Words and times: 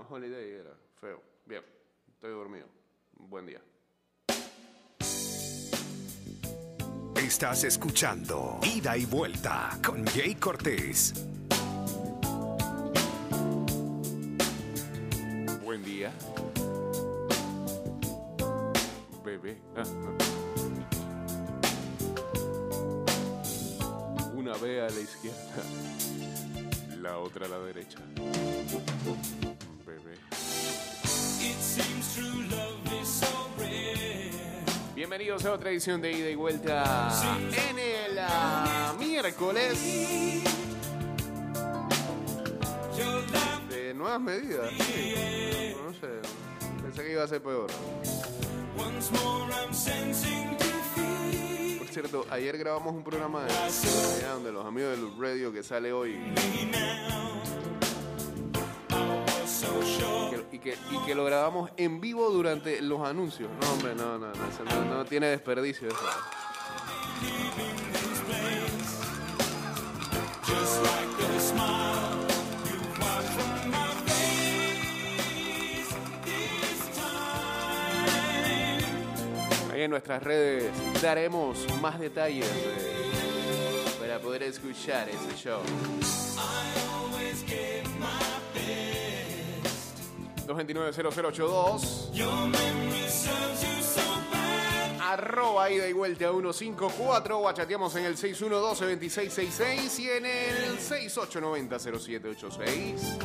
No, 0.00 0.06
Holiday 0.08 0.52
era 0.52 0.74
feo. 0.98 1.20
Bien, 1.44 1.62
estoy 2.14 2.30
dormido. 2.30 2.66
Buen 3.12 3.44
día. 3.44 3.60
Estás 7.16 7.64
escuchando 7.64 8.58
Ida 8.62 8.96
y 8.96 9.04
Vuelta 9.04 9.78
con 9.84 10.06
Jay 10.06 10.34
Cortés. 10.36 11.12
Buen 15.62 15.84
día. 15.84 16.12
Bebé. 19.22 19.58
Una 24.34 24.56
ve 24.56 24.80
a 24.80 24.88
la 24.88 25.00
izquierda, 25.00 25.62
la 27.02 27.18
otra 27.18 27.44
a 27.44 27.48
la 27.50 27.58
derecha. 27.58 27.98
Bienvenidos 34.94 35.44
a 35.44 35.52
otra 35.52 35.70
edición 35.70 36.00
de 36.00 36.12
Ida 36.12 36.30
y 36.30 36.34
Vuelta 36.34 37.10
en 37.52 37.78
el 37.78 38.18
ah, 38.18 38.94
miércoles 38.98 39.78
de 43.68 43.94
nuevas 43.94 44.20
medidas. 44.20 44.70
No, 44.72 45.92
sé, 45.94 46.08
pensé 46.82 47.02
que 47.02 47.12
iba 47.12 47.24
a 47.24 47.28
ser 47.28 47.42
peor. 47.42 47.70
Por 51.78 51.88
cierto, 51.88 52.26
ayer 52.30 52.56
grabamos 52.56 52.94
un 52.94 53.02
programa 53.02 53.44
de, 53.44 53.52
donde 54.28 54.52
los 54.52 54.64
amigos 54.64 54.96
del 54.96 55.10
Radio 55.18 55.52
que 55.52 55.62
sale 55.62 55.92
hoy. 55.92 56.18
Y, 60.52 60.58
que, 60.58 60.76
y 60.90 60.98
que 61.06 61.14
lo 61.14 61.24
grabamos 61.24 61.70
en 61.76 62.00
vivo 62.00 62.30
durante 62.30 62.80
los 62.82 63.06
anuncios. 63.06 63.50
No, 63.60 63.72
hombre, 63.72 63.94
no, 63.94 64.18
no, 64.18 64.32
no, 64.32 64.84
no, 64.84 65.04
tiene 65.04 65.28
desperdicio 65.28 65.88
eso. 65.88 65.98
Ahí 79.72 79.82
en 79.82 79.90
nuestras 79.90 80.22
redes 80.22 80.72
daremos 81.00 81.58
más 81.80 81.98
detalles 81.98 82.48
para 84.00 84.18
poder 84.18 84.42
escuchar 84.42 85.08
ese 85.08 85.36
show. 85.36 85.60
229-0082 90.50 92.10
Arroba 95.00 95.70
ida 95.70 95.88
y 95.88 95.92
vuelta 95.92 96.28
a 96.28 96.32
154 96.32 97.40
o 97.40 97.52
chateamos 97.52 97.94
en 97.96 98.04
el 98.04 98.16
612-2666 98.16 99.98
y 99.98 100.08
en 100.10 100.26
el 100.26 100.78
6890-0786 100.78 103.18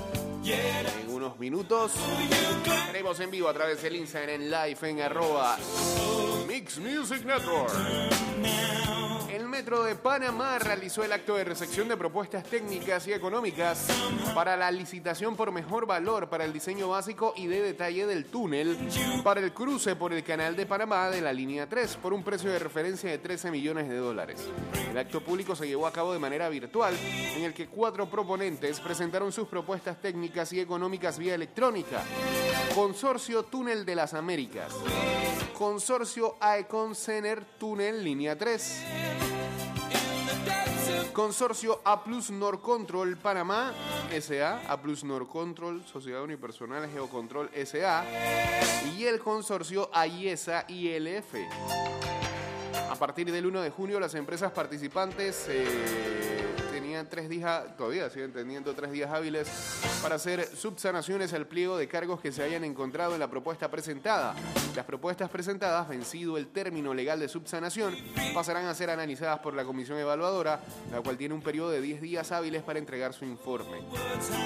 En 0.45 1.09
unos 1.13 1.37
minutos 1.39 1.91
estaremos 2.65 3.19
en 3.19 3.31
vivo 3.31 3.49
a 3.49 3.53
través 3.53 3.81
del 3.81 3.95
Instagram 3.95 4.41
en 4.41 4.51
live 4.51 4.77
en 4.89 5.01
arroba 5.01 5.57
Mix 6.47 6.77
Music 6.79 7.23
Network 7.25 7.71
Metro 9.55 9.85
de 9.85 9.95
Panamá 9.95 10.59
realizó 10.59 11.05
el 11.05 11.13
acto 11.13 11.35
de 11.35 11.45
recepción 11.45 11.87
de 11.87 11.95
propuestas 11.95 12.43
técnicas 12.43 13.07
y 13.07 13.13
económicas 13.13 13.87
para 14.33 14.57
la 14.57 14.69
licitación 14.69 15.37
por 15.37 15.53
mejor 15.53 15.85
valor 15.85 16.27
para 16.27 16.43
el 16.43 16.51
diseño 16.51 16.89
básico 16.89 17.33
y 17.37 17.47
de 17.47 17.61
detalle 17.61 18.05
del 18.05 18.25
túnel 18.25 18.77
para 19.23 19.39
el 19.39 19.53
cruce 19.53 19.95
por 19.95 20.11
el 20.11 20.25
Canal 20.25 20.57
de 20.57 20.65
Panamá 20.65 21.09
de 21.09 21.21
la 21.21 21.31
línea 21.31 21.69
3 21.69 21.95
por 21.95 22.11
un 22.11 22.21
precio 22.21 22.51
de 22.51 22.59
referencia 22.59 23.09
de 23.09 23.17
13 23.17 23.49
millones 23.49 23.87
de 23.87 23.95
dólares. 23.95 24.45
El 24.91 24.97
acto 24.97 25.21
público 25.21 25.55
se 25.55 25.65
llevó 25.65 25.87
a 25.87 25.93
cabo 25.93 26.11
de 26.11 26.19
manera 26.19 26.49
virtual 26.49 26.93
en 27.37 27.45
el 27.45 27.53
que 27.53 27.67
cuatro 27.67 28.09
proponentes 28.09 28.81
presentaron 28.81 29.31
sus 29.31 29.47
propuestas 29.47 30.01
técnicas 30.01 30.51
y 30.51 30.59
económicas 30.59 31.17
vía 31.17 31.33
electrónica. 31.33 32.03
Consorcio 32.75 33.43
Túnel 33.43 33.85
de 33.85 33.95
las 33.95 34.13
Américas. 34.13 34.73
Consorcio 35.57 36.35
Aecon 36.41 36.93
Cener 36.93 37.45
Túnel 37.57 38.03
Línea 38.03 38.37
3. 38.37 39.14
Consorcio 41.13 41.81
A 41.83 42.03
Plus 42.03 42.29
Norcontrol 42.29 43.17
Panamá 43.17 43.73
SA, 44.19 44.61
A 44.67 44.81
Plus 44.81 45.03
Norcontrol 45.03 45.85
Sociedad 45.85 46.23
Unipersonal 46.23 46.89
Geocontrol 46.89 47.49
SA 47.65 48.05
y 48.97 49.05
el 49.05 49.19
consorcio 49.19 49.89
AIESA 49.93 50.65
ILF. 50.67 51.35
A 52.89 52.95
partir 52.95 53.31
del 53.31 53.45
1 53.45 53.61
de 53.61 53.69
junio 53.69 53.99
las 53.99 54.15
empresas 54.15 54.51
participantes 54.51 55.47
eh, 55.49 55.65
tenían 56.71 57.09
tres 57.09 57.29
días, 57.29 57.75
todavía 57.77 58.09
siguen 58.09 58.31
teniendo 58.31 58.73
tres 58.73 58.91
días 58.91 59.11
hábiles 59.11 59.94
para 60.05 60.17
hacer 60.17 60.47
subsanaciones 60.55 61.33
al 61.33 61.47
pliego 61.47 61.77
de 61.77 61.87
cargos 61.87 62.21
que 62.21 62.31
se 62.31 62.43
hayan 62.43 62.63
encontrado 62.63 63.15
en 63.15 63.19
la 63.19 63.27
propuesta 63.27 63.71
presentada. 63.71 64.35
Las 64.75 64.85
propuestas 64.85 65.31
presentadas, 65.31 65.89
vencido 65.89 66.37
el 66.37 66.45
término 66.45 66.93
legal 66.93 67.19
de 67.19 67.27
subsanación, 67.27 67.95
pasarán 68.31 68.67
a 68.67 68.75
ser 68.75 68.91
analizadas 68.91 69.39
por 69.39 69.55
la 69.55 69.65
comisión 69.65 69.97
evaluadora, 69.97 70.61
la 70.91 71.01
cual 71.01 71.17
tiene 71.17 71.33
un 71.33 71.41
periodo 71.41 71.71
de 71.71 71.81
10 71.81 72.01
días 72.01 72.31
hábiles 72.31 72.61
para 72.61 72.77
entregar 72.77 73.13
su 73.13 73.25
informe. 73.25 73.81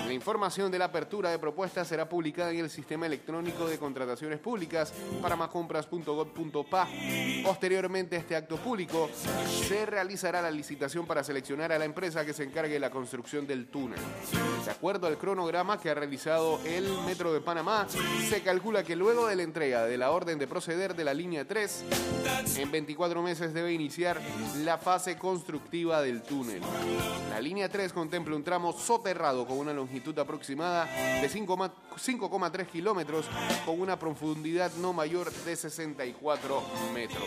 La 0.05 0.13
información 0.13 0.71
de 0.71 0.79
la 0.79 0.85
apertura 0.85 1.29
de 1.29 1.39
propuestas 1.39 1.89
será 1.89 2.07
publicada 2.07 2.51
en 2.51 2.59
el 2.59 2.69
sistema 2.69 3.05
electrónico 3.05 3.67
de 3.67 3.77
contrataciones 3.77 4.39
públicas 4.39 4.93
paramacompras.gov.pa. 5.21 6.87
Posteriormente 7.43 8.15
a 8.15 8.19
este 8.19 8.37
acto 8.37 8.55
público, 8.55 9.09
se 9.67 9.85
realizará 9.85 10.41
la 10.41 10.51
licitación 10.51 11.05
para 11.05 11.21
seleccionar 11.21 11.73
a 11.73 11.79
la 11.79 11.83
empresa 11.83 12.23
que 12.23 12.31
se 12.31 12.45
encargue 12.45 12.75
de 12.75 12.79
la 12.79 12.91
construcción 12.91 13.45
del 13.45 13.67
túnel. 13.67 13.99
De 14.63 14.71
acuerdo 14.71 15.07
al 15.07 15.17
cronograma 15.17 15.48
que 15.81 15.89
ha 15.89 15.95
realizado 15.95 16.59
el 16.63 16.87
Metro 17.07 17.33
de 17.33 17.41
Panamá, 17.41 17.87
se 18.29 18.43
calcula 18.43 18.83
que 18.83 18.95
luego 18.95 19.25
de 19.25 19.35
la 19.35 19.41
entrega 19.41 19.85
de 19.85 19.97
la 19.97 20.11
orden 20.11 20.37
de 20.37 20.45
proceder 20.45 20.95
de 20.95 21.03
la 21.03 21.11
línea 21.11 21.43
3, 21.43 21.85
en 22.57 22.69
24 22.71 23.21
meses 23.23 23.51
debe 23.51 23.73
iniciar 23.73 24.21
la 24.63 24.77
fase 24.77 25.17
constructiva 25.17 26.03
del 26.03 26.21
túnel. 26.21 26.61
La 27.31 27.41
línea 27.41 27.67
3 27.67 27.93
contempla 27.93 28.35
un 28.35 28.43
tramo 28.43 28.73
soterrado 28.73 29.47
con 29.47 29.57
una 29.57 29.73
longitud 29.73 30.17
aproximada 30.19 30.85
de 30.85 31.27
5,- 31.27 31.71
5,3 31.97 32.67
kilómetros 32.67 33.25
con 33.65 33.81
una 33.81 33.97
profundidad 33.97 34.71
no 34.73 34.93
mayor 34.93 35.31
de 35.31 35.55
64 35.55 36.61
metros. 36.93 37.23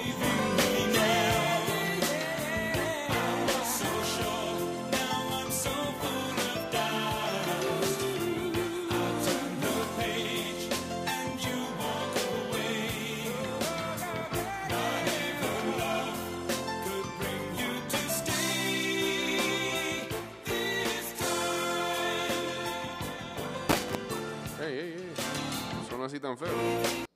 No 26.23 26.37
son 26.37 27.12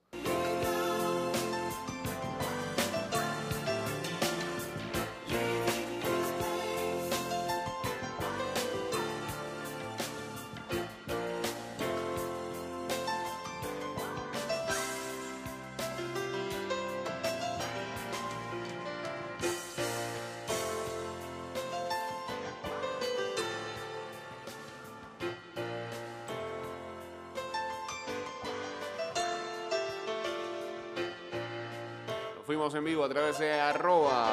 Fuimos 32.56 32.74
en 32.74 32.84
vivo 32.84 33.04
a 33.04 33.08
través 33.10 33.38
de 33.38 33.52
arroba 33.52 34.30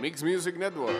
Mix 0.00 0.20
Music 0.24 0.56
Network. 0.56 0.96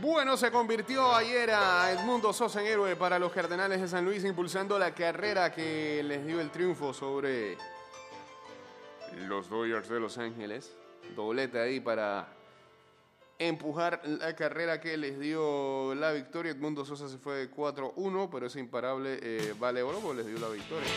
Bueno, 0.00 0.38
se 0.38 0.50
convirtió 0.50 1.14
ayer 1.14 1.50
a 1.50 1.92
Edmundo 1.92 2.32
Sosa 2.32 2.62
en 2.62 2.68
héroe 2.68 2.96
para 2.96 3.18
los 3.18 3.32
Cardenales 3.32 3.82
de 3.82 3.86
San 3.86 4.06
Luis, 4.06 4.24
impulsando 4.24 4.78
la 4.78 4.94
carrera 4.94 5.52
que 5.52 6.02
les 6.02 6.24
dio 6.24 6.40
el 6.40 6.50
triunfo 6.50 6.94
sobre 6.94 7.58
los 9.28 9.50
Dodgers 9.50 9.90
de 9.90 10.00
Los 10.00 10.16
Ángeles. 10.16 10.74
Doblete 11.14 11.60
ahí 11.60 11.80
para 11.80 12.28
empujar 13.48 14.00
la 14.04 14.34
carrera 14.34 14.80
que 14.80 14.96
les 14.96 15.18
dio 15.18 15.94
la 15.94 16.12
victoria. 16.12 16.52
Edmundo 16.52 16.84
Sosa 16.84 17.08
se 17.08 17.18
fue 17.18 17.36
de 17.36 17.50
4-1, 17.50 18.28
pero 18.30 18.46
ese 18.46 18.60
imparable 18.60 19.18
eh, 19.22 19.54
vale 19.58 19.82
oro 19.82 20.14
les 20.14 20.26
dio 20.26 20.38
la 20.38 20.48
victoria. 20.48 20.88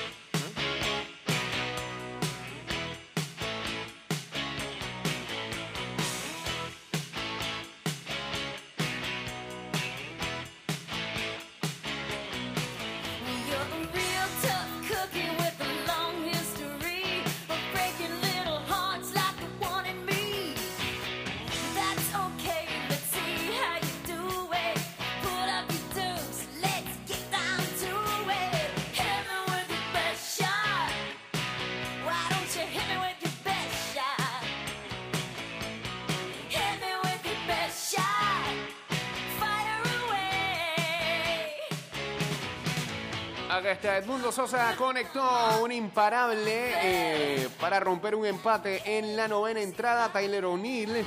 Acá 43.57 43.71
está 43.71 43.97
Edmundo 43.97 44.31
Sosa, 44.31 44.75
conectó 44.77 45.27
un 45.63 45.71
imparable 45.71 46.73
eh, 46.75 47.49
para 47.59 47.79
romper 47.79 48.13
un 48.13 48.27
empate 48.27 48.83
en 48.85 49.17
la 49.17 49.27
novena 49.27 49.59
entrada. 49.61 50.11
Tyler 50.13 50.45
O'Neill 50.45 51.03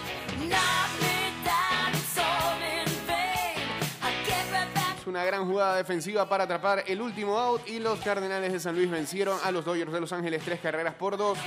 una 5.06 5.24
gran 5.24 5.46
jugada 5.46 5.76
defensiva 5.76 6.28
para 6.28 6.44
atrapar 6.44 6.84
el 6.88 7.00
último 7.00 7.38
out 7.38 7.68
y 7.68 7.78
los 7.78 8.00
Cardenales 8.00 8.52
de 8.52 8.58
San 8.58 8.74
Luis 8.74 8.90
vencieron 8.90 9.38
a 9.44 9.52
los 9.52 9.64
Dodgers 9.64 9.92
de 9.92 10.00
Los 10.00 10.12
Ángeles 10.12 10.42
tres 10.44 10.58
carreras 10.58 10.94
por 10.94 11.16
dos 11.16 11.38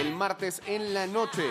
el 0.00 0.14
martes 0.14 0.60
en 0.66 0.92
la 0.92 1.06
noche. 1.06 1.44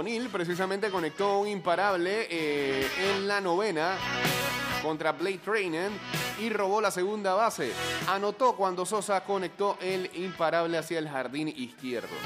O'Neill 0.00 0.30
precisamente 0.30 0.90
conectó 0.90 1.40
un 1.40 1.48
imparable 1.48 2.26
eh, 2.30 2.88
en 3.10 3.28
la 3.28 3.38
novena 3.38 3.98
contra 4.82 5.12
Blake 5.12 5.40
Trainen 5.44 5.92
y 6.40 6.48
robó 6.48 6.80
la 6.80 6.90
segunda 6.90 7.34
base. 7.34 7.70
Anotó 8.08 8.56
cuando 8.56 8.86
Sosa 8.86 9.22
conectó 9.24 9.76
el 9.78 10.10
imparable 10.14 10.78
hacia 10.78 10.98
el 10.98 11.06
jardín 11.06 11.48
izquierdo. 11.48 12.16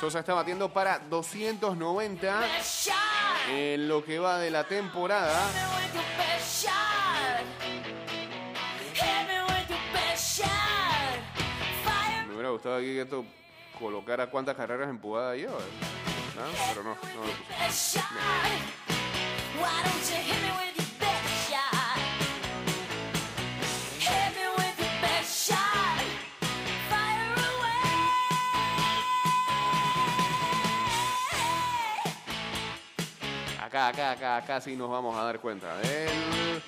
Sosa 0.00 0.20
está 0.20 0.32
batiendo 0.32 0.72
para 0.72 1.00
290 1.00 2.40
best 2.40 2.86
shot. 2.86 2.94
en 3.50 3.88
lo 3.88 4.04
que 4.04 4.20
va 4.20 4.38
de 4.38 4.48
la 4.48 4.62
temporada. 4.62 5.50
Me 12.28 12.32
hubiera 12.32 12.50
gustado 12.50 12.76
aquí 12.76 12.86
que 12.86 13.02
esto 13.02 13.24
colocara 13.76 14.28
cuántas 14.30 14.54
carreras 14.54 14.88
empujadas 14.88 15.36
lleva. 15.36 15.58
¿ah? 15.58 16.68
Pero 16.68 16.84
no, 16.84 16.90
no 16.90 17.26
lo 17.26 17.32
puso. 17.66 18.00
Acá, 33.78 33.88
acá, 33.90 34.10
acá, 34.10 34.36
acá 34.38 34.60
sí 34.60 34.74
nos 34.74 34.90
vamos 34.90 35.16
a 35.16 35.22
dar 35.22 35.38
cuenta. 35.38 35.76
del- 35.78 36.60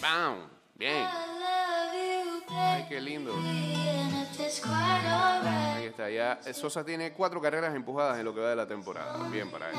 ¡Bam! 0.00 0.48
Bien. 0.74 1.06
Ay, 2.50 2.86
qué 2.88 3.00
lindo. 3.00 3.32
Ahí 5.74 5.86
está, 5.86 6.10
ya. 6.10 6.38
Sosa 6.52 6.84
tiene 6.84 7.12
cuatro 7.12 7.40
carreras 7.40 7.74
empujadas 7.74 8.18
en 8.18 8.24
lo 8.24 8.34
que 8.34 8.40
va 8.40 8.50
de 8.50 8.56
la 8.56 8.66
temporada. 8.66 9.28
Bien 9.30 9.50
para 9.50 9.70
él. 9.70 9.76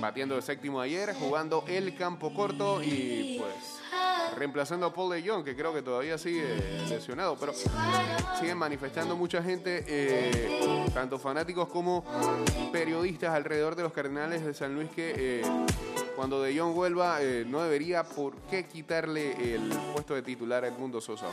Batiendo 0.00 0.36
de 0.36 0.42
séptimo 0.42 0.80
ayer, 0.80 1.14
jugando 1.14 1.64
el 1.66 1.96
campo 1.96 2.32
corto 2.34 2.82
y 2.82 3.38
pues 3.38 3.80
reemplazando 4.34 4.86
a 4.86 4.92
Paul 4.92 5.12
de 5.12 5.28
Jong, 5.28 5.44
que 5.44 5.54
creo 5.54 5.72
que 5.72 5.82
todavía 5.82 6.18
sigue 6.18 6.44
lesionado, 6.88 7.36
pero 7.38 7.52
siguen 8.38 8.58
manifestando 8.58 9.16
mucha 9.16 9.42
gente, 9.42 9.84
eh, 9.86 10.90
tanto 10.92 11.18
fanáticos 11.18 11.68
como 11.68 12.04
periodistas 12.72 13.34
alrededor 13.34 13.76
de 13.76 13.82
los 13.82 13.92
Cardenales 13.92 14.44
de 14.44 14.54
San 14.54 14.74
Luis, 14.74 14.90
que 14.90 15.14
eh, 15.16 15.42
cuando 16.16 16.42
de 16.42 16.58
Jong 16.58 16.74
vuelva 16.74 17.22
eh, 17.22 17.44
no 17.46 17.62
debería 17.62 18.04
por 18.04 18.36
qué 18.42 18.66
quitarle 18.66 19.54
el 19.54 19.68
puesto 19.92 20.14
de 20.14 20.22
titular 20.22 20.64
a 20.64 20.68
Edmundo 20.68 21.00
Sosa. 21.00 21.26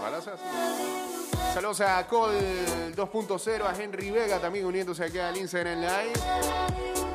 Saludos 1.54 1.82
a 1.82 2.08
Col 2.08 2.32
2.0, 2.96 3.66
a 3.66 3.84
Henry 3.84 4.12
Vega 4.12 4.40
también 4.40 4.66
uniéndose 4.66 5.04
aquí 5.04 5.18
al 5.18 5.36
Instagram 5.38 5.82
Live. 5.82 7.11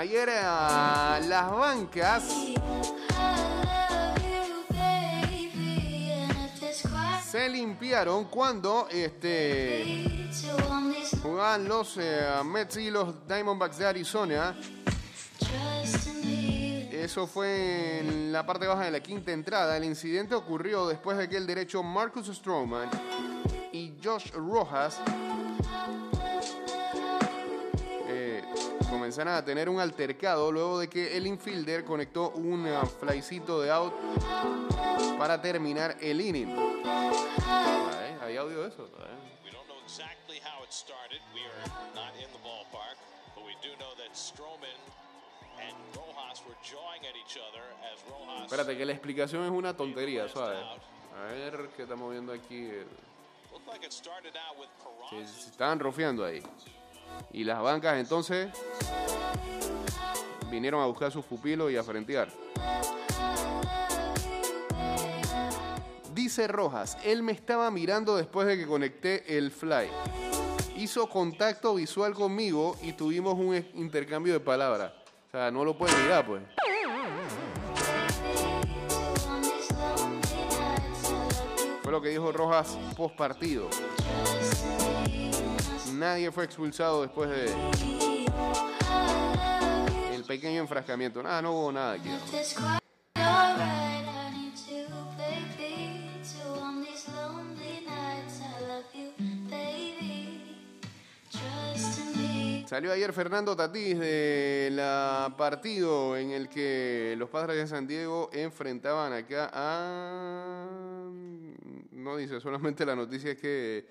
Ayer 0.00 0.28
las 0.28 1.50
bancas 1.50 2.24
se 7.30 7.48
limpiaron 7.50 8.24
cuando 8.24 8.88
este, 8.90 10.30
jugaban 11.22 11.68
los 11.68 11.98
eh, 11.98 12.26
Mets 12.46 12.78
y 12.78 12.90
los 12.90 13.28
Diamondbacks 13.28 13.76
de 13.76 13.86
Arizona. 13.86 14.56
Eso 16.90 17.26
fue 17.26 17.98
en 17.98 18.32
la 18.32 18.46
parte 18.46 18.66
baja 18.66 18.84
de 18.84 18.92
la 18.92 19.00
quinta 19.00 19.32
entrada. 19.32 19.76
El 19.76 19.84
incidente 19.84 20.34
ocurrió 20.34 20.88
después 20.88 21.18
de 21.18 21.28
que 21.28 21.36
el 21.36 21.46
derecho 21.46 21.82
Marcus 21.82 22.28
Stroman 22.28 22.88
y 23.70 23.92
Josh 24.02 24.30
Rojas 24.32 24.98
comenzaron 29.10 29.34
a 29.34 29.44
tener 29.44 29.68
un 29.68 29.80
altercado 29.80 30.52
luego 30.52 30.78
de 30.78 30.88
que 30.88 31.16
el 31.16 31.26
infielder 31.26 31.84
conectó 31.84 32.30
un 32.30 32.64
eh, 32.64 32.78
flycito 33.00 33.60
de 33.60 33.68
out 33.68 33.92
para 35.18 35.42
terminar 35.42 35.96
el 36.00 36.20
inning. 36.20 36.54
Ay, 37.44 38.16
¿Hay 38.22 38.36
audio 38.36 38.62
de 38.62 38.68
eso? 38.68 38.88
Ay. 39.00 39.10
We 39.44 39.50
don't 39.50 39.66
know 39.66 39.78
exactly 39.82 40.38
how 40.38 40.62
it 40.62 40.70
started. 40.72 41.18
We 41.34 41.40
are 41.42 41.66
not 41.96 42.14
in 42.14 42.30
the 42.30 42.38
ballpark, 42.38 43.02
but 43.34 43.44
we 43.44 43.58
do 43.60 43.74
know 43.78 43.90
that 43.98 44.14
Stroman 44.14 44.78
and 45.58 45.74
Rojas 45.96 46.46
were 46.46 46.54
jawing 46.62 47.02
at 47.02 47.16
each 47.18 47.36
other 47.36 47.66
as 47.90 47.98
Rojas. 48.06 48.44
Espérate, 48.46 48.78
que 48.78 48.86
la 48.86 48.92
explicación 48.92 49.42
es 49.42 49.50
una 49.50 49.76
tontería, 49.76 50.28
suave. 50.28 50.62
A 51.18 51.32
ver 51.32 51.70
qué 51.76 51.82
estamos 51.82 52.12
viendo 52.12 52.32
aquí. 52.32 52.70
Peraza. 53.66 55.26
se 55.26 55.50
estaban 55.50 55.80
rofeando 55.80 56.24
ahí. 56.24 56.40
Y 57.32 57.44
las 57.44 57.60
bancas 57.60 57.98
entonces 57.98 58.50
vinieron 60.50 60.82
a 60.82 60.86
buscar 60.86 61.12
sus 61.12 61.24
pupilos 61.24 61.70
y 61.70 61.76
a 61.76 61.82
frentear. 61.82 62.28
Dice 66.12 66.48
Rojas, 66.48 66.98
él 67.04 67.22
me 67.22 67.32
estaba 67.32 67.70
mirando 67.70 68.16
después 68.16 68.46
de 68.46 68.58
que 68.58 68.66
conecté 68.66 69.38
el 69.38 69.50
fly. 69.50 69.88
Hizo 70.76 71.08
contacto 71.08 71.74
visual 71.74 72.14
conmigo 72.14 72.76
y 72.82 72.92
tuvimos 72.92 73.34
un 73.34 73.54
intercambio 73.74 74.32
de 74.32 74.40
palabras. 74.40 74.92
O 75.28 75.30
sea, 75.30 75.50
no 75.50 75.64
lo 75.64 75.78
puede 75.78 75.96
mirar, 76.02 76.26
pues. 76.26 76.42
Lo 82.00 82.04
que 82.04 82.10
dijo 82.10 82.32
Rojas 82.32 82.78
post 82.96 83.14
partido. 83.14 83.68
Nadie 85.92 86.32
fue 86.32 86.44
expulsado 86.44 87.02
después 87.02 87.28
de 87.28 87.52
el 90.14 90.24
pequeño 90.24 90.60
enfrascamiento. 90.62 91.22
Nada, 91.22 91.42
no 91.42 91.52
hubo 91.52 91.72
nada 91.72 91.92
aquí. 91.92 92.08
Salió 102.66 102.92
ayer 102.92 103.12
Fernando 103.12 103.54
Tatís 103.54 103.98
de 103.98 104.70
la 104.72 105.34
partido 105.36 106.16
en 106.16 106.30
el 106.30 106.48
que 106.48 107.14
los 107.18 107.28
padres 107.28 107.56
de 107.56 107.66
San 107.66 107.86
Diego 107.86 108.30
enfrentaban 108.32 109.12
acá 109.12 109.50
a... 109.52 110.66
No 112.00 112.16
dice, 112.16 112.40
solamente 112.40 112.84
la 112.84 112.96
noticia 112.96 113.32
es 113.32 113.38
que... 113.38 113.86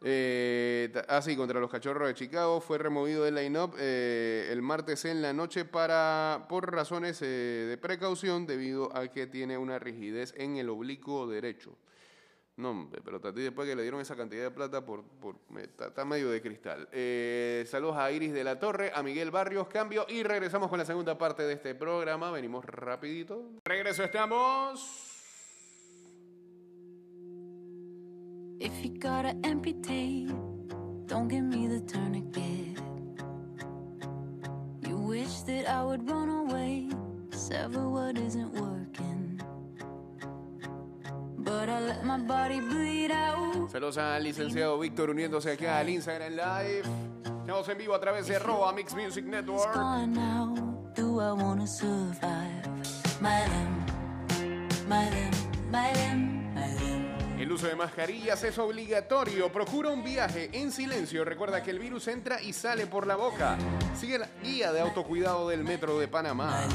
Eh, 0.00 0.92
ah, 1.08 1.20
sí, 1.20 1.34
contra 1.34 1.58
los 1.58 1.70
Cachorros 1.70 2.06
de 2.06 2.14
Chicago 2.14 2.60
fue 2.60 2.78
removido 2.78 3.24
del 3.24 3.34
line-up 3.34 3.74
eh, 3.78 4.48
el 4.52 4.62
martes 4.62 5.04
en 5.04 5.20
la 5.22 5.32
noche 5.32 5.64
para, 5.64 6.46
por 6.48 6.72
razones 6.72 7.20
eh, 7.22 7.26
de 7.68 7.76
precaución 7.78 8.46
debido 8.46 8.96
a 8.96 9.08
que 9.08 9.26
tiene 9.26 9.58
una 9.58 9.80
rigidez 9.80 10.34
en 10.36 10.56
el 10.56 10.68
oblicuo 10.68 11.26
derecho. 11.26 11.76
No, 12.58 12.70
hombre, 12.70 13.00
pero 13.04 13.20
Tati 13.20 13.40
después 13.40 13.68
que 13.68 13.76
le 13.76 13.82
dieron 13.82 14.00
esa 14.00 14.16
cantidad 14.16 14.42
de 14.42 14.50
plata 14.50 14.84
por, 14.84 15.04
por 15.04 15.36
está, 15.60 15.88
está 15.88 16.04
medio 16.04 16.28
de 16.30 16.42
cristal. 16.42 16.88
Eh, 16.90 17.64
saludos 17.68 17.96
a 17.96 18.10
Iris 18.10 18.32
de 18.32 18.42
la 18.42 18.58
Torre, 18.58 18.90
a 18.92 19.02
Miguel 19.02 19.30
Barrios, 19.30 19.68
cambio 19.68 20.06
y 20.08 20.24
regresamos 20.24 20.68
con 20.68 20.78
la 20.78 20.84
segunda 20.84 21.16
parte 21.16 21.44
de 21.44 21.54
este 21.54 21.76
programa. 21.76 22.32
Venimos 22.32 22.64
rapidito. 22.64 23.44
Regreso 23.64 24.02
estamos. 24.02 25.07
If 28.60 28.84
you 28.84 28.90
gotta 28.98 29.36
amputate, 29.44 30.32
don't 31.06 31.28
give 31.28 31.44
me 31.44 31.68
the 31.68 31.80
tourniquet. 31.80 32.82
You 34.84 34.96
wish 34.96 35.42
that 35.42 35.68
I 35.68 35.84
would 35.84 36.10
run 36.10 36.28
away, 36.28 36.88
sever 37.30 37.88
what 37.88 38.18
isn't 38.18 38.52
working. 38.54 39.40
But 41.38 41.68
I 41.68 41.80
let 41.80 42.04
my 42.04 42.18
body 42.18 42.58
bleed 42.60 43.12
out. 43.12 43.70
Saludos 43.70 43.96
al 43.96 44.24
licenciado 44.24 44.76
Víctor 44.80 45.10
uniéndose 45.10 45.52
acá 45.52 45.78
al 45.78 45.88
Instagram 45.90 46.32
Live. 46.32 46.88
Estamos 47.40 47.68
en 47.68 47.78
vivo 47.78 47.94
a 47.94 48.00
través 48.00 48.26
de 48.26 48.36
arroba 48.36 48.72
Mix 48.72 48.92
Music 48.92 49.24
Network. 49.24 49.76
Now, 49.76 50.52
do 50.96 51.20
I 51.20 51.32
wanna 51.32 51.66
survive? 51.66 52.66
My 53.20 53.46
limb, 53.46 54.88
my 54.88 55.08
limb, 55.10 55.30
my 55.70 55.92
limb. 55.92 56.37
Uso 57.58 57.66
de 57.66 57.74
mascarillas 57.74 58.44
es 58.44 58.56
obligatorio. 58.56 59.50
Procura 59.50 59.90
un 59.90 60.04
viaje 60.04 60.48
en 60.52 60.70
silencio. 60.70 61.24
Recuerda 61.24 61.60
que 61.60 61.72
el 61.72 61.80
virus 61.80 62.06
entra 62.06 62.40
y 62.40 62.52
sale 62.52 62.86
por 62.86 63.04
la 63.04 63.16
boca. 63.16 63.58
Sigue 63.98 64.16
la 64.16 64.28
guía 64.44 64.72
de 64.72 64.78
autocuidado 64.78 65.48
del 65.48 65.64
Metro 65.64 65.98
de 65.98 66.06
Panamá. 66.06 66.68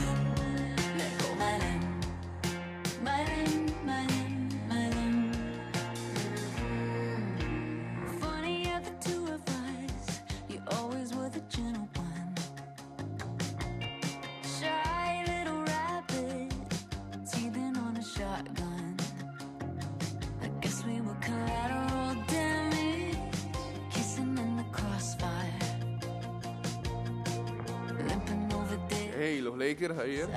Los 29.53 29.59
Lakers 29.59 29.99
ayer. 29.99 30.29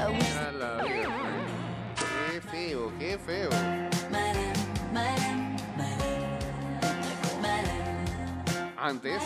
La. 0.59 0.85
Qué 2.31 2.41
feo, 2.41 2.93
qué 2.99 3.19
feo. 3.19 3.51
Antes, 8.79 9.23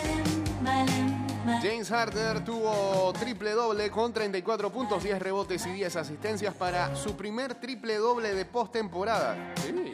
James 1.62 1.90
Harder 1.90 2.42
tuvo 2.44 3.12
triple 3.12 3.50
doble 3.50 3.90
con 3.90 4.12
34 4.12 4.70
puntos, 4.70 5.02
10 5.02 5.18
rebotes 5.20 5.66
y 5.66 5.72
10 5.72 5.96
asistencias 5.96 6.54
para 6.54 6.94
su 6.96 7.16
primer 7.16 7.56
triple 7.56 7.96
doble 7.96 8.34
de 8.34 8.44
postemporada. 8.46 9.52
Sí. 9.56 9.89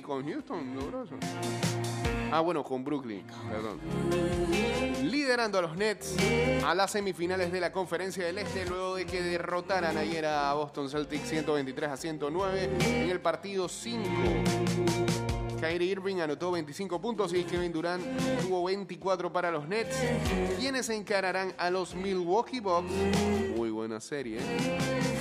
Con 0.00 0.28
Houston 0.28 0.74
logró 0.74 1.04
eso. 1.04 1.14
Ah, 2.30 2.40
bueno, 2.40 2.62
con 2.64 2.84
Brooklyn, 2.84 3.24
perdón. 3.48 3.80
Liderando 5.02 5.58
a 5.58 5.62
los 5.62 5.76
Nets 5.76 6.16
a 6.64 6.74
las 6.74 6.90
semifinales 6.90 7.52
de 7.52 7.60
la 7.60 7.72
Conferencia 7.72 8.24
del 8.24 8.38
Este 8.38 8.66
luego 8.66 8.96
de 8.96 9.06
que 9.06 9.22
derrotaran 9.22 9.96
ayer 9.96 10.26
a 10.26 10.52
Boston 10.54 10.90
Celtics 10.90 11.28
123 11.28 11.90
a 11.90 11.96
109 11.96 12.70
en 12.80 13.10
el 13.10 13.20
partido 13.20 13.68
5. 13.68 14.02
Kyrie 15.60 15.92
Irving 15.92 16.16
anotó 16.16 16.50
25 16.50 17.00
puntos 17.00 17.32
y 17.32 17.44
Kevin 17.44 17.72
Durant 17.72 18.04
tuvo 18.42 18.64
24 18.64 19.32
para 19.32 19.50
los 19.50 19.66
Nets, 19.66 19.96
quienes 20.58 20.88
encararán 20.90 21.54
a 21.56 21.70
los 21.70 21.94
Milwaukee 21.94 22.60
Bucks. 22.60 22.90
Muy 23.56 23.70
buena 23.70 24.00
serie. 24.00 24.38
¿eh? 24.40 25.15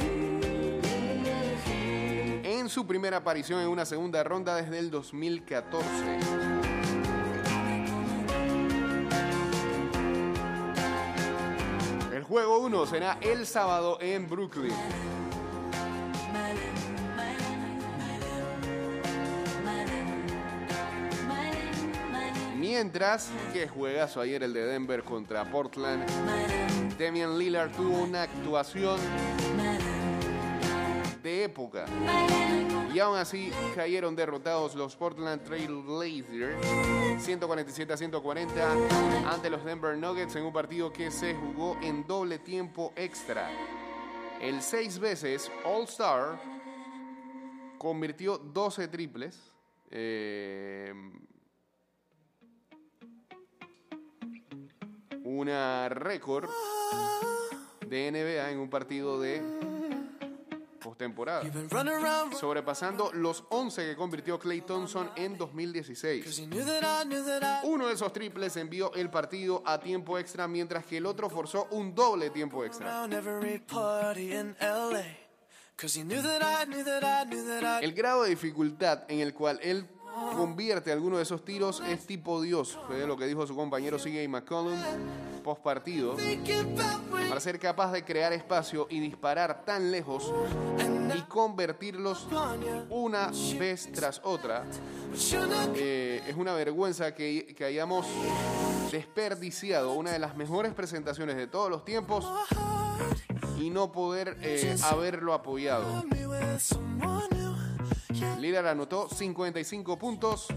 Su 2.75 2.86
primera 2.86 3.15
aparición 3.15 3.62
en 3.62 3.70
una 3.70 3.86
segunda 3.86 4.22
ronda 4.22 4.53
desde 4.58 4.79
el 4.79 4.91
2014. 4.91 5.88
El 12.13 12.24
juego 12.24 12.60
1 12.60 12.86
será 12.86 13.17
el 13.22 13.48
sábado 13.48 13.98
en 14.01 14.27
Brooklyn. 14.27 14.74
Mientras 22.58 23.29
que 23.53 23.70
juegazo 23.70 24.20
ayer 24.20 24.44
el 24.44 24.51
de 24.51 24.65
Denver 24.65 25.01
contra 25.05 25.50
Portland. 25.50 26.03
Damian 27.00 27.39
Lillard 27.39 27.72
tuvo 27.72 28.03
una 28.03 28.24
actuación 28.24 29.00
de 31.25 31.44
época. 31.44 31.86
Y 32.94 33.00
aún 33.00 33.17
así 33.17 33.51
cayeron 33.74 34.15
derrotados 34.15 34.75
los 34.75 34.96
Portland 34.96 35.44
Trail 35.44 35.82
Blazers 35.82 36.55
147 37.17 37.91
a 37.91 37.98
140 37.98 39.32
ante 39.34 39.50
los 39.50 39.65
Denver 39.65 39.98
Nuggets 39.98 40.36
en 40.36 40.44
un 40.44 40.53
partido 40.53 40.94
que 40.94 41.10
se 41.10 41.34
jugó 41.34 41.77
en 41.82 42.05
doble 42.05 42.38
tiempo 42.38 42.94
extra. 42.96 43.50
El 44.39 44.62
seis 44.62 45.00
veces 45.00 45.51
All-Star 45.65 46.39
convirtió 47.79 48.38
12 48.38 48.88
triples. 48.88 49.51
eh, 49.89 50.94
una 55.24 55.89
récord 55.89 56.48
de 57.88 58.12
NBA 58.12 58.51
en 58.51 58.60
un 58.60 58.70
partido 58.70 59.20
de 59.20 59.41
postemporada, 60.86 61.44
sobrepasando 62.39 63.12
los 63.13 63.44
11 63.50 63.88
que 63.88 63.96
convirtió 63.96 64.38
Clay 64.38 64.62
Thompson 64.62 65.10
en 65.15 65.36
2016. 65.36 66.48
Uno 67.63 67.88
de 67.88 67.94
esos 67.94 68.13
triples 68.13 68.56
envió 68.56 68.94
el 68.94 69.10
partido 69.10 69.63
a 69.65 69.80
tiempo 69.80 70.20
extra, 70.20 70.48
mientras 70.48 70.86
que 70.86 70.98
el 70.98 71.08
otro 71.08 71.27
forzó 71.27 71.68
un 71.72 71.96
doble 71.96 72.30
tiempo 72.30 72.63
extra. 72.63 73.04
El 77.82 77.94
grado 77.94 78.24
de 78.24 78.30
dificultad 78.30 79.04
en 79.08 79.20
el 79.22 79.34
cual 79.34 79.60
él 79.63 79.88
convierte 80.36 80.92
alguno 80.92 81.18
de 81.18 81.24
esos 81.24 81.44
tiros 81.44 81.82
es 81.89 82.06
tipo 82.06 82.42
Dios, 82.42 82.77
fue 82.86 83.08
lo 83.08 83.18
que 83.18 83.25
dijo 83.25 83.48
su 83.48 83.56
compañero 83.56 83.98
CJ 83.98 84.30
McCollum. 84.30 84.80
post 85.44 85.62
partido 85.63 86.15
para 87.27 87.39
ser 87.39 87.60
capaz 87.60 87.91
de 87.91 88.03
crear 88.03 88.34
espacio 88.34 88.88
y 88.89 89.00
disparar 89.00 89.63
tan 89.65 89.91
lejos 89.91 90.34
y 91.15 91.22
convertirlos 91.24 92.27
una 92.89 93.32
vez 93.58 93.89
tras 93.94 94.22
otra. 94.24 94.63
Eh, 95.75 96.22
es 96.27 96.36
una 96.36 96.53
vergüenza 96.53 97.13
que, 97.13 97.53
que 97.55 97.65
hayamos 97.65 98.05
desperdiciado 98.91 99.94
una 99.94 100.12
de 100.12 100.20
las 100.20 100.36
mejores 100.36 100.74
presentaciones 100.74 101.36
de 101.36 101.48
todos 101.48 101.70
los 101.70 101.84
tiempos 101.86 102.25
y 103.60 103.70
no 103.70 103.91
poder 103.91 104.38
eh, 104.41 104.75
haberlo 104.84 105.34
apoyado. 105.34 106.03
Lillard 108.39 108.67
anotó 108.67 109.10
55 109.10 109.98
puntos, 109.98 110.48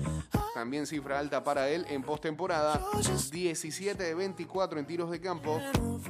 también 0.54 0.86
cifra 0.86 1.18
alta 1.18 1.44
para 1.44 1.68
él 1.68 1.86
en 1.88 2.02
postemporada, 2.02 2.82
17 3.30 4.02
de 4.02 4.14
24 4.14 4.78
en 4.78 4.86
tiros 4.86 5.10
de 5.10 5.20
campo, 5.20 5.60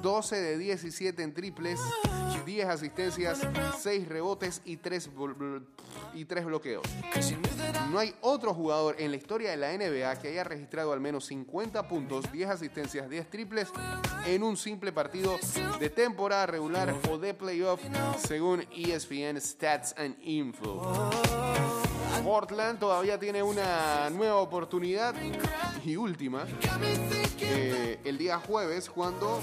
12 0.00 0.36
de 0.36 0.58
17 0.58 1.22
en 1.22 1.34
triples, 1.34 1.80
10 2.44 2.66
asistencias, 2.66 3.40
6 3.78 4.08
rebotes 4.08 4.62
y 4.64 4.76
3, 4.78 5.10
y 6.14 6.24
3 6.24 6.44
bloqueos. 6.44 6.82
No 7.90 7.98
hay 7.98 8.14
otro 8.20 8.54
jugador 8.54 8.96
en 8.98 9.10
la 9.10 9.16
historia 9.16 9.50
de 9.50 9.56
la 9.56 9.72
NBA 9.72 10.18
que 10.20 10.28
haya 10.28 10.44
registrado 10.44 10.92
al 10.92 11.00
menos 11.00 11.26
50 11.26 11.88
puntos, 11.88 12.30
10 12.32 12.50
asistencias, 12.50 13.08
10 13.08 13.30
triples 13.30 13.68
en 14.26 14.42
un 14.42 14.56
simple 14.56 14.92
partido 14.92 15.38
de 15.78 15.90
temporada 15.90 16.46
regular 16.46 16.94
o 17.10 17.18
de 17.18 17.34
playoff, 17.34 17.80
según 18.26 18.64
ESPN 18.74 19.40
Stats 19.40 19.94
and 19.96 20.16
Info. 20.22 21.10
Portland 22.22 22.78
todavía 22.78 23.18
tiene 23.18 23.42
una 23.42 24.10
nueva 24.10 24.36
oportunidad 24.36 25.14
y 25.84 25.96
última 25.96 26.44
eh, 27.40 27.98
el 28.04 28.18
día 28.18 28.38
jueves 28.38 28.90
cuando 28.90 29.40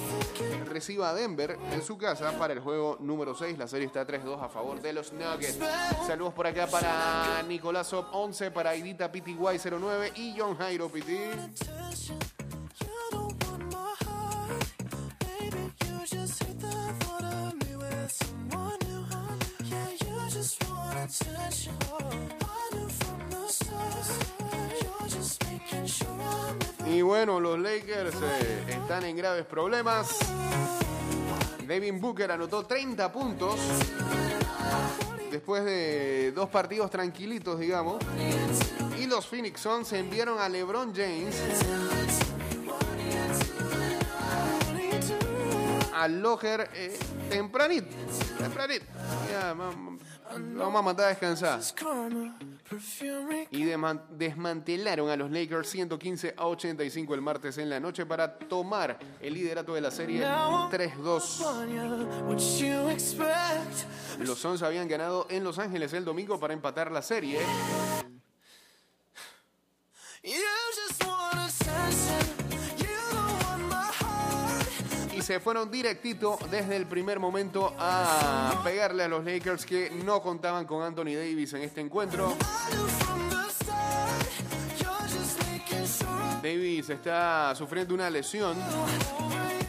reciba 0.66 1.10
a 1.10 1.14
Denver 1.14 1.58
en 1.72 1.82
su 1.82 1.98
casa 1.98 2.38
para 2.38 2.54
el 2.54 2.60
juego 2.60 2.98
número 3.00 3.36
6. 3.36 3.58
La 3.58 3.68
serie 3.68 3.88
está 3.88 4.06
3-2 4.06 4.42
a 4.42 4.50
favor 4.50 4.82
de 4.82 4.94
los 4.94 5.14
Nuggets. 5.14 5.60
Saludos 6.06 6.34
por 6.34 6.48
acá 6.48 6.68
para 6.68 7.42
Nicolás 7.48 7.92
Op 7.94 8.08
11, 8.12 8.52
para 8.52 8.76
Idita 8.76 9.12
PTY 9.12 9.36
09 9.36 10.12
y 10.16 10.36
John 10.38 10.56
Jairo 10.58 10.90
PT. 10.90 11.32
Y 26.88 27.02
bueno, 27.02 27.40
los 27.40 27.60
Lakers 27.60 28.16
eh, 28.16 28.64
están 28.70 29.04
en 29.04 29.18
graves 29.18 29.46
problemas. 29.46 30.18
Devin 31.68 32.00
Booker 32.00 32.32
anotó 32.32 32.66
30 32.66 33.12
puntos 33.12 33.60
después 35.32 35.66
de 35.66 36.32
dos 36.34 36.50
partidos 36.50 36.90
tranquilitos, 36.90 37.60
digamos. 37.60 37.98
Y 38.98 39.08
los 39.08 39.26
Phoenix 39.26 39.62
Suns 39.62 39.92
enviaron 39.94 40.40
a 40.40 40.48
LeBron 40.48 40.94
James 40.96 41.36
al 45.94 46.22
locker 46.22 46.70
eh, 46.74 46.98
tempranito. 47.30 47.96
Tempranito. 48.38 48.86
Ya, 49.30 49.54
vamos 49.54 50.80
a 50.80 50.82
mandar 50.82 51.08
a 51.08 51.10
descansar. 51.10 51.60
Y 53.52 53.64
desmantelaron 53.64 55.10
a 55.10 55.16
los 55.16 55.30
Lakers 55.32 55.70
115 55.70 56.34
a 56.36 56.48
85 56.48 57.14
el 57.14 57.22
martes 57.22 57.58
en 57.58 57.70
la 57.70 57.80
noche 57.80 58.06
para 58.06 58.38
tomar 58.38 58.98
el 59.22 59.34
liderato 59.34 59.76
de 59.76 59.82
la 59.82 59.92
serie 59.92 60.24
3-2. 60.26 61.42
Los 64.20 64.40
Suns 64.40 64.64
habían 64.64 64.88
ganado 64.88 65.28
en 65.30 65.44
Los 65.44 65.60
Ángeles 65.60 65.94
el 65.94 66.06
domingo 66.06 66.40
para 66.40 66.54
empatar 66.54 66.92
la 66.92 67.02
serie. 67.02 67.40
Y 70.24 70.34
se 75.26 75.40
fueron 75.40 75.72
directito 75.72 76.38
desde 76.52 76.76
el 76.76 76.86
primer 76.86 77.20
momento 77.20 77.74
a 77.80 78.62
pegarle 78.64 79.06
a 79.06 79.08
los 79.08 79.26
Lakers 79.26 79.66
que 79.66 79.90
no 79.90 80.22
contaban 80.22 80.68
con 80.68 80.84
Anthony 80.84 81.16
Davis 81.16 81.52
en 81.54 81.64
este 81.64 81.82
encuentro. 81.82 82.36
Davis 86.44 86.92
está 86.92 87.56
sufriendo 87.56 87.96
una 87.96 88.08
lesión 88.12 88.56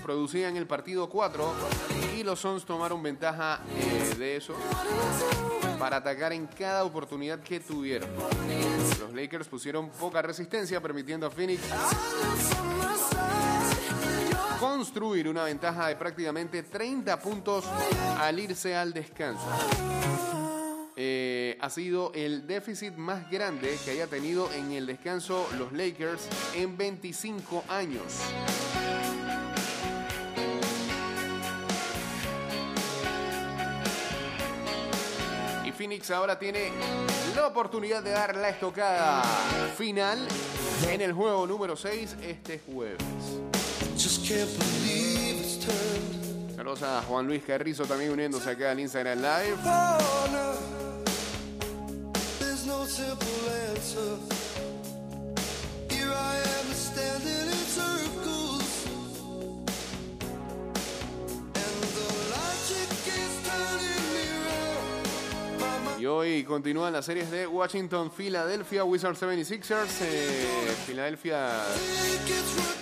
producida 0.02 0.50
en 0.50 0.58
el 0.58 0.66
partido 0.66 1.08
4 1.08 1.54
y 2.18 2.22
los 2.22 2.38
Suns 2.38 2.66
tomaron 2.66 3.02
ventaja 3.02 3.62
eh, 3.78 4.14
de 4.18 4.36
eso 4.36 4.54
para 5.78 5.96
atacar 5.96 6.34
en 6.34 6.48
cada 6.48 6.84
oportunidad 6.84 7.40
que 7.40 7.60
tuvieron. 7.60 8.10
Los 9.00 9.14
Lakers 9.14 9.48
pusieron 9.48 9.88
poca 9.88 10.20
resistencia 10.20 10.82
permitiendo 10.82 11.26
a 11.26 11.30
Phoenix 11.30 11.62
construir 14.76 15.26
una 15.26 15.44
ventaja 15.44 15.88
de 15.88 15.96
prácticamente 15.96 16.62
30 16.62 17.18
puntos 17.20 17.64
al 18.18 18.38
irse 18.38 18.76
al 18.76 18.92
descanso. 18.92 19.48
Eh, 20.94 21.56
ha 21.62 21.70
sido 21.70 22.12
el 22.14 22.46
déficit 22.46 22.94
más 22.94 23.30
grande 23.30 23.74
que 23.82 23.92
haya 23.92 24.06
tenido 24.06 24.52
en 24.52 24.72
el 24.72 24.84
descanso 24.84 25.48
los 25.56 25.72
Lakers 25.72 26.28
en 26.54 26.76
25 26.76 27.64
años. 27.68 28.04
Y 35.64 35.72
Phoenix 35.72 36.10
ahora 36.10 36.38
tiene 36.38 36.70
la 37.34 37.46
oportunidad 37.46 38.02
de 38.02 38.10
dar 38.10 38.36
la 38.36 38.50
estocada 38.50 39.22
final 39.78 40.18
en 40.86 41.00
el 41.00 41.14
juego 41.14 41.46
número 41.46 41.76
6 41.76 42.16
este 42.20 42.58
jueves. 42.58 43.55
Saludos 46.54 46.82
a 46.84 47.02
Juan 47.02 47.26
Luis 47.26 47.42
Carrizo 47.44 47.84
también 47.86 48.12
uniéndose 48.12 48.50
acá 48.50 48.70
al 48.70 48.78
Instagram 48.78 49.18
Live. 49.18 49.56
No. 49.64 49.98
There's 52.38 52.64
no 52.66 52.86
simple 52.86 53.26
answer. 53.74 54.16
Here 55.90 56.12
I 56.12 56.36
am 56.36 56.72
standing 56.72 57.45
Hoy 66.06 66.44
continúan 66.44 66.92
las 66.92 67.04
series 67.04 67.30
de 67.30 67.46
Washington, 67.46 68.10
Filadelfia, 68.12 68.84
Wizards 68.84 69.20
76ers. 69.20 70.02
Eh, 70.02 70.46
right. 70.94 71.18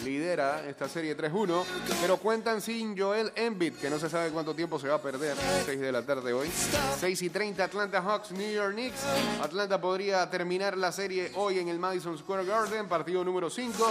lidera 0.04 0.66
esta 0.68 0.88
serie 0.88 1.16
3-1, 1.16 1.64
pero 2.00 2.18
cuentan 2.18 2.60
sin 2.60 2.98
Joel 2.98 3.32
Embiid, 3.34 3.74
que 3.74 3.88
no 3.88 3.98
se 3.98 4.10
sabe 4.10 4.30
cuánto 4.30 4.54
tiempo 4.54 4.78
se 4.78 4.88
va 4.88 4.96
a 4.96 5.02
perder. 5.02 5.36
6 5.64 5.80
de 5.80 5.92
la 5.92 6.02
tarde 6.02 6.32
hoy. 6.32 6.50
6 7.00 7.22
y 7.22 7.30
30 7.30 7.64
Atlanta 7.64 8.02
Hawks, 8.02 8.32
New 8.32 8.52
York 8.52 8.74
Knicks. 8.74 9.00
Atlanta 9.42 9.80
podría 9.80 10.28
terminar 10.28 10.76
la 10.76 10.92
serie 10.92 11.30
hoy 11.36 11.58
en 11.58 11.68
el 11.68 11.78
Madison 11.78 12.18
Square 12.18 12.44
Garden, 12.44 12.88
partido 12.88 13.24
número 13.24 13.48
5. 13.48 13.86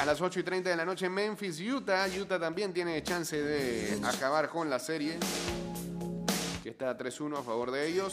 A 0.00 0.04
las 0.04 0.20
8 0.20 0.40
y 0.40 0.42
30 0.42 0.70
de 0.70 0.76
la 0.76 0.84
noche 0.84 1.08
Memphis, 1.08 1.60
Utah. 1.60 2.06
Utah 2.08 2.38
también 2.38 2.72
tiene 2.72 3.02
chance 3.02 3.40
de 3.40 4.00
acabar 4.04 4.48
con 4.48 4.68
la 4.68 4.78
serie, 4.78 5.18
que 6.66 6.70
está 6.70 6.98
3-1 6.98 7.38
a 7.38 7.42
favor 7.44 7.70
de 7.70 7.86
ellos. 7.86 8.12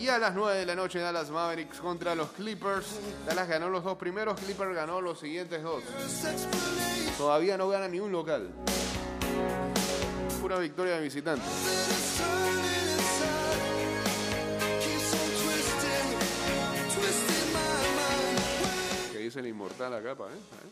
Y 0.00 0.06
a 0.06 0.16
las 0.16 0.32
9 0.32 0.58
de 0.60 0.64
la 0.64 0.76
noche 0.76 1.00
Dallas 1.00 1.28
Mavericks 1.28 1.80
contra 1.80 2.14
los 2.14 2.28
Clippers. 2.30 3.00
Dallas 3.26 3.48
ganó 3.48 3.68
los 3.68 3.82
dos 3.82 3.98
primeros, 3.98 4.38
Clippers 4.38 4.76
ganó 4.76 5.00
los 5.00 5.18
siguientes 5.18 5.60
dos. 5.60 5.82
Todavía 7.18 7.56
no 7.56 7.68
gana 7.68 7.88
ni 7.88 7.98
un 7.98 8.12
local. 8.12 8.48
Pura 10.40 10.60
victoria 10.60 10.94
de 10.98 11.02
visitante. 11.02 11.44
Que 19.10 19.18
dice 19.18 19.40
el 19.40 19.48
inmortal 19.48 19.94
acá, 19.94 20.14
pa, 20.14 20.26
¿eh? 20.26 20.36
¿Eh? 20.36 20.70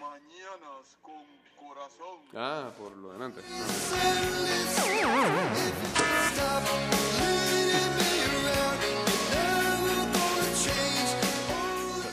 Mañanas 0.00 0.96
con. 1.00 1.53
Ah, 2.34 2.70
por 2.78 2.96
lo 2.96 3.12
delante. 3.12 3.40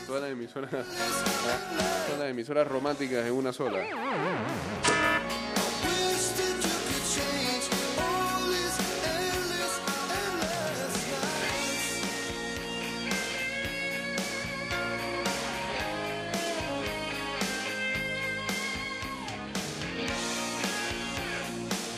Todas 0.06 0.22
las 0.22 0.32
emisoras, 0.32 0.70
todas 2.06 2.20
las 2.20 2.30
emisoras 2.30 2.68
románticas 2.68 3.26
en 3.26 3.32
una 3.32 3.52
sola. 3.52 4.81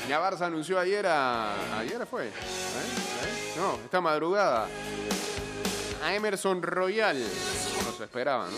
Ya 0.09 0.21
Barça 0.21 0.47
anunció 0.47 0.79
ayer 0.79 1.07
a... 1.07 1.79
¿Ayer 1.79 2.07
fue? 2.07 2.27
¿Eh? 2.27 2.31
¿Eh? 2.31 3.55
No, 3.57 3.79
esta 3.83 4.01
madrugada. 4.01 4.69
A 6.03 6.14
Emerson 6.14 6.61
Royal. 6.62 7.17
No 7.19 7.93
se 7.93 8.05
esperaba, 8.05 8.49
¿no? 8.51 8.57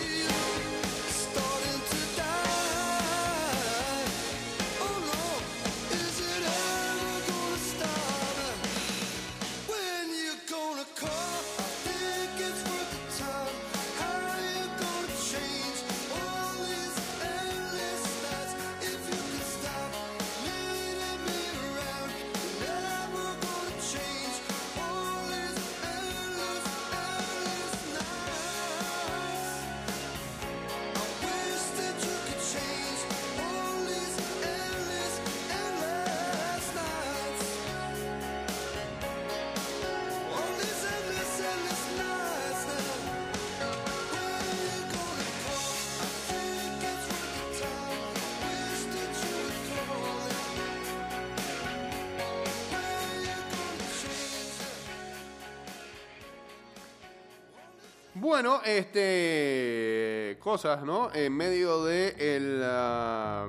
Bueno, 58.27 58.61
este. 58.65 60.37
Cosas, 60.41 60.83
¿no? 60.83 61.15
En 61.15 61.33
medio 61.33 61.85
de 61.85 62.09
el 62.19 62.61
ah, 62.65 63.47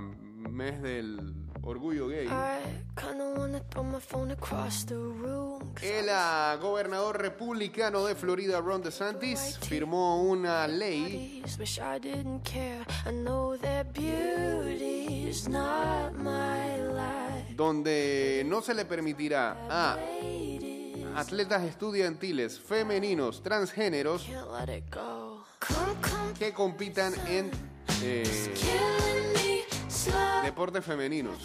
mes 0.52 0.84
del 0.84 1.34
orgullo 1.63 2.10
gay. 2.10 2.28
El 5.82 6.10
ah, 6.12 6.60
gobernador 6.62 7.20
republicano 7.20 8.06
de 8.06 8.13
Florida, 8.13 8.62
Ron 8.62 8.84
DeSantis, 8.84 9.58
firmó 9.63 10.22
una 10.22 10.68
ley 10.68 11.42
donde 17.56 18.44
no 18.46 18.62
se 18.62 18.76
le 18.76 18.86
permitirá 18.86 19.58
a 19.68 19.98
Ladies, 19.98 20.57
atletas 21.18 21.64
estudiantiles 21.64 22.60
femeninos 22.60 23.42
transgéneros 23.42 24.24
can't 24.24 24.52
let 24.52 24.78
it 24.78 24.84
go. 24.94 25.44
Come, 25.60 25.96
come, 26.02 26.34
que 26.38 26.54
compitan 26.54 27.14
en 27.28 27.50
eh, 28.04 28.54
deportes 30.44 30.86
femeninos. 30.86 31.36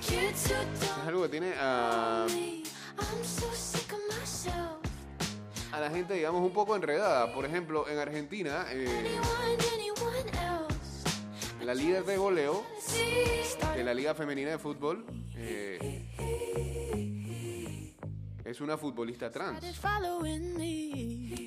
Es 0.00 1.06
algo 1.06 1.22
que 1.22 1.28
tiene 1.28 1.52
a, 1.58 2.26
a 5.72 5.80
la 5.80 5.90
gente, 5.90 6.14
digamos, 6.14 6.42
un 6.42 6.52
poco 6.52 6.76
enredada. 6.76 7.32
Por 7.34 7.44
ejemplo, 7.44 7.88
en 7.88 7.98
Argentina, 7.98 8.66
eh, 8.70 9.18
la 11.64 11.74
líder 11.74 12.04
de 12.04 12.16
goleo 12.16 12.64
de 13.74 13.84
la 13.84 13.92
Liga 13.92 14.14
Femenina 14.14 14.50
de 14.52 14.58
Fútbol 14.58 15.04
eh, 15.36 16.08
es 18.48 18.60
una 18.62 18.78
futbolista 18.78 19.30
trans. 19.30 19.62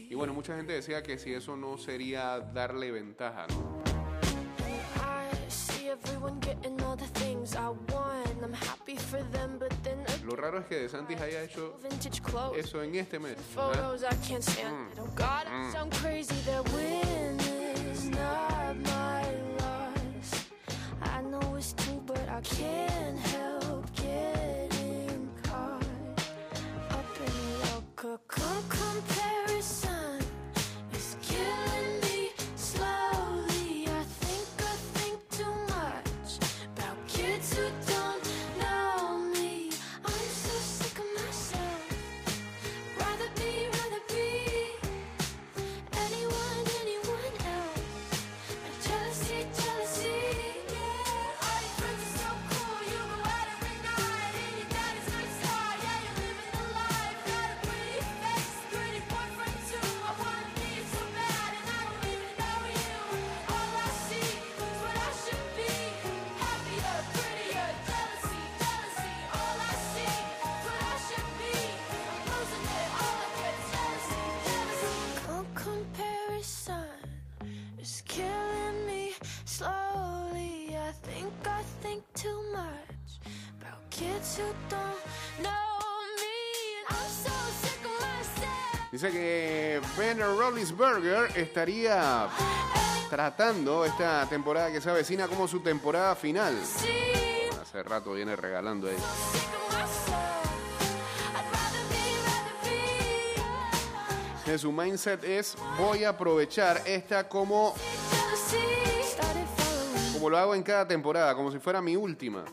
Y 0.10 0.14
bueno, 0.14 0.34
mucha 0.34 0.56
gente 0.56 0.74
decía 0.74 1.02
que 1.02 1.18
si 1.18 1.34
eso 1.34 1.58
no 1.58 1.78
sería 1.78 2.40
darle 2.40 2.92
ventaja, 2.92 3.48
¿no? 3.48 3.82
Lo 10.24 10.36
raro 10.36 10.60
es 10.60 10.66
que 10.66 10.76
DeSantis 10.76 11.20
haya 11.20 11.44
hecho 11.44 11.80
eso 12.56 12.84
en 12.84 12.96
este 12.96 13.20
mes. 13.20 13.36
I 13.58 14.16
can't 14.28 14.44
stand 14.44 14.92
it. 14.94 15.00
God, 15.16 15.48
I 15.48 15.72
sound 15.72 15.92
crazy. 15.96 16.36
That 16.46 16.64
win 16.74 17.40
is 17.90 18.10
not 18.10 18.76
my 18.78 19.24
loss. 19.60 20.46
I 21.02 21.22
know 21.24 21.56
it's 21.58 21.74
true, 21.74 22.02
but 22.06 22.30
I 22.30 22.42
can't 22.42 23.18
help 23.18 23.92
getting 23.96 24.61
Dice 88.92 89.10
que 89.10 89.82
Ben 89.98 90.20
Roethlisberger 90.20 91.38
estaría 91.38 92.28
tratando 93.10 93.86
esta 93.86 94.28
temporada 94.28 94.72
que 94.72 94.82
se 94.82 94.90
avecina 94.90 95.28
como 95.28 95.48
su 95.48 95.62
temporada 95.62 96.14
final. 96.16 96.58
Hace 97.62 97.84
rato 97.84 98.14
viene 98.14 98.36
regalando 98.36 98.90
ahí. 98.90 98.98
Que 104.44 104.58
su 104.58 104.72
mindset 104.72 105.24
es 105.24 105.56
voy 105.78 106.04
a 106.04 106.10
aprovechar 106.10 106.82
esta 106.86 107.30
como, 107.30 107.74
como 110.14 110.30
lo 110.30 110.38
hago 110.38 110.54
en 110.54 110.64
cada 110.64 110.86
temporada, 110.86 111.34
como 111.34 111.50
si 111.50 111.60
fuera 111.60 111.82
mi 111.82 111.96
última. 111.96 112.44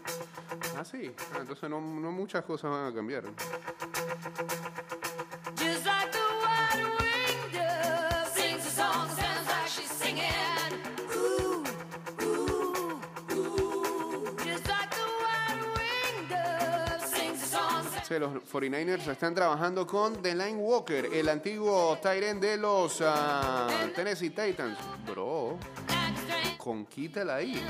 Ah, 0.79 0.85
sí. 0.85 1.11
Ah, 1.33 1.39
entonces 1.41 1.69
no, 1.69 1.81
no 1.81 2.13
muchas 2.13 2.45
cosas 2.45 2.71
van 2.71 2.87
a 2.87 2.95
cambiar. 2.95 3.25
The 5.57 5.75
the 18.09 18.21
los 18.21 18.33
49ers 18.45 19.07
están 19.09 19.35
trabajando 19.35 19.85
con 19.85 20.23
Line 20.23 20.57
Walker, 20.57 21.09
el 21.13 21.29
antiguo 21.29 21.99
Tyrant 22.01 22.41
de 22.41 22.57
los 22.57 23.03
ah, 23.05 23.69
Tennessee 23.97 24.31
Titans. 24.31 24.79
Bro, 25.05 25.59
conquítala 26.57 27.37
ahí. 27.37 27.61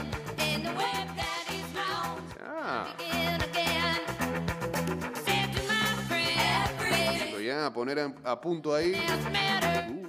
Lo 7.32 7.38
llegan 7.40 7.64
a 7.64 7.72
poner 7.72 7.98
a, 8.00 8.12
a 8.24 8.40
punto 8.40 8.74
ahí. 8.74 8.92
Uh. 9.88 10.08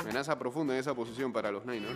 Amenaza 0.00 0.38
profunda 0.38 0.74
en 0.74 0.80
esa 0.80 0.94
posición 0.94 1.32
para 1.32 1.50
los 1.50 1.64
Niners. 1.64 1.94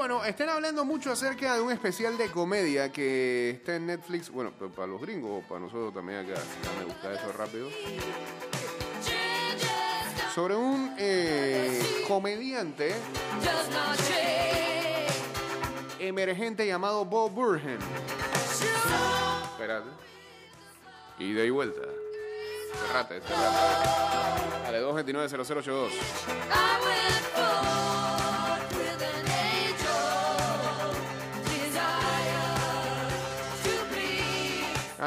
Bueno, 0.00 0.24
están 0.24 0.48
hablando 0.48 0.82
mucho 0.86 1.12
acerca 1.12 1.56
de 1.56 1.60
un 1.60 1.70
especial 1.70 2.16
de 2.16 2.30
comedia 2.30 2.90
que 2.90 3.50
está 3.50 3.76
en 3.76 3.84
Netflix. 3.84 4.30
Bueno, 4.30 4.50
para 4.50 4.86
los 4.86 4.98
gringos 4.98 5.44
o 5.44 5.46
para 5.46 5.60
nosotros 5.60 5.92
también 5.92 6.20
acá. 6.20 6.36
Ya 6.36 6.78
me 6.78 6.86
gusta 6.86 7.12
eso 7.12 7.30
rápido. 7.36 7.68
Sobre 10.34 10.56
un 10.56 10.94
eh, 10.96 12.02
comediante 12.08 12.94
emergente 15.98 16.66
llamado 16.66 17.04
Bob 17.04 17.32
Burhan. 17.32 17.78
Espérate. 19.52 19.90
Y 21.18 21.50
vuelta. 21.50 21.82
Cerrate, 22.72 23.20
cerrate. 23.20 24.64
Dale, 24.64 24.82
229-0082. 24.82 25.90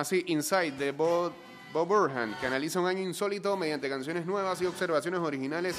Así, 0.04 0.22
Inside 0.28 0.74
de 0.74 0.92
Bob, 0.92 1.32
Bob 1.72 1.88
Burhan, 1.88 2.36
que 2.38 2.46
analiza 2.46 2.78
un 2.82 2.88
año 2.88 3.02
insólito 3.02 3.56
mediante 3.56 3.88
canciones 3.88 4.26
nuevas 4.26 4.62
y 4.62 4.66
observaciones 4.66 5.22
originales 5.22 5.78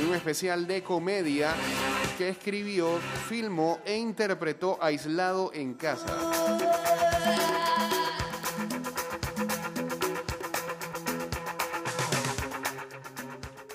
en 0.00 0.08
un 0.08 0.16
especial 0.16 0.66
de 0.66 0.82
comedia 0.82 1.54
que 2.18 2.30
escribió, 2.30 2.98
filmó 3.28 3.78
e 3.84 3.96
interpretó 3.96 4.78
aislado 4.82 5.52
en 5.54 5.74
casa. 5.74 6.08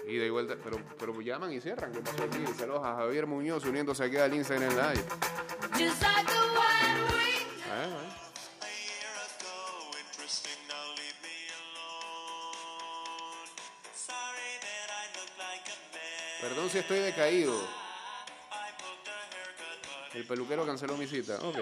Y 0.05 0.29
vuelta, 0.29 0.57
pero, 0.61 0.81
pero 0.99 1.21
llaman 1.21 1.53
y 1.53 1.61
cierran. 1.61 1.93
A 2.83 2.95
Javier 2.97 3.25
Muñoz 3.25 3.63
uniéndose 3.63 4.03
aquí 4.03 4.17
al 4.17 4.33
Instagram 4.33 4.73
Live. 4.73 5.05
Si 16.69 16.79
estoy 16.79 16.99
decaído. 16.99 17.53
El 20.13 20.25
peluquero 20.25 20.65
canceló 20.65 20.97
mi 20.97 21.07
cita. 21.07 21.37
Ok. 21.41 21.57